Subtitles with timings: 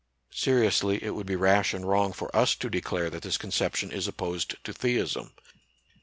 [0.33, 4.07] Seriously it would be rash and wrong for us to declare that this conception is
[4.07, 5.33] opposed to theism.